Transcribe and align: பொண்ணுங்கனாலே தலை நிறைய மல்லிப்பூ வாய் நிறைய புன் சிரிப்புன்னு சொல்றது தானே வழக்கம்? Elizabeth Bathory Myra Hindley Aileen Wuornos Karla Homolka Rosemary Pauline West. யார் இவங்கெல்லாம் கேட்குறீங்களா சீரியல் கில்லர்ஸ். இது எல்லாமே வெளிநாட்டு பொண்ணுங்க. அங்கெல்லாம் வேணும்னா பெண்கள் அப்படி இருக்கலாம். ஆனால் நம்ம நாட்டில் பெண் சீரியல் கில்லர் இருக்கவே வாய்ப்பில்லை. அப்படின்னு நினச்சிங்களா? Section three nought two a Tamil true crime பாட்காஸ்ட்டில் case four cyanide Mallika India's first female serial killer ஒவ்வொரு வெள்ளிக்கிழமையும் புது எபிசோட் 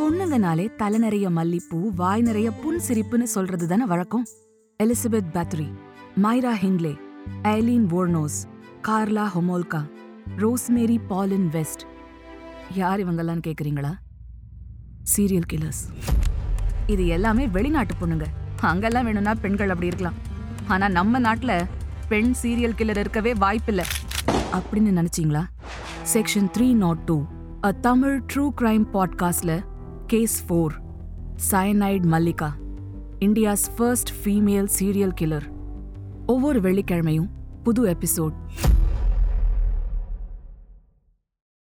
பொண்ணுங்கனாலே 0.00 0.74
தலை 0.74 0.98
நிறைய 0.98 1.30
மல்லிப்பூ 1.30 1.94
வாய் 1.96 2.22
நிறைய 2.22 2.50
புன் 2.50 2.80
சிரிப்புன்னு 2.88 3.22
சொல்றது 3.22 3.68
தானே 3.68 3.84
வழக்கம்? 3.84 4.26
Elizabeth 4.82 5.30
Bathory 5.32 5.66
Myra 6.22 6.52
Hindley 6.62 6.94
Aileen 7.42 7.86
Wuornos 7.90 8.38
Karla 8.82 9.26
Homolka 9.34 9.80
Rosemary 10.36 10.98
Pauline 11.08 11.48
West. 11.48 11.80
யார் 12.74 13.00
இவங்கெல்லாம் 13.00 13.42
கேட்குறீங்களா 13.46 13.92
சீரியல் 15.16 15.48
கில்லர்ஸ். 15.52 15.82
இது 16.86 17.06
எல்லாமே 17.06 17.48
வெளிநாட்டு 17.48 17.94
பொண்ணுங்க. 18.00 18.24
அங்கெல்லாம் 18.60 19.04
வேணும்னா 19.04 19.34
பெண்கள் 19.34 19.68
அப்படி 19.68 19.86
இருக்கலாம். 19.86 20.18
ஆனால் 20.66 20.92
நம்ம 20.92 21.18
நாட்டில் 21.18 21.64
பெண் 22.08 22.34
சீரியல் 22.42 22.76
கில்லர் 22.78 22.96
இருக்கவே 22.96 23.34
வாய்ப்பில்லை. 23.34 23.84
அப்படின்னு 24.28 24.96
நினச்சிங்களா? 25.00 25.44
Section 26.12 26.50
three 26.58 26.72
nought 26.72 26.96
two 26.96 27.24
a 27.64 27.72
Tamil 27.72 28.22
true 28.34 28.50
crime 28.60 28.86
பாட்காஸ்ட்டில் 28.92 29.64
case 30.06 30.36
four 30.46 30.74
cyanide 31.50 32.06
Mallika 32.06 32.48
India's 33.18 33.64
first 33.76 34.12
female 34.16 34.68
serial 34.78 35.14
killer 35.20 35.46
ஒவ்வொரு 36.26 36.60
வெள்ளிக்கிழமையும் 36.60 37.30
புது 37.62 37.82
எபிசோட் 37.88 38.36